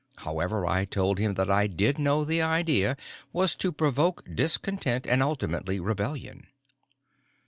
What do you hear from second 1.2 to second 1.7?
that I